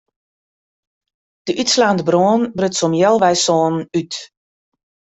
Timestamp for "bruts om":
2.57-2.93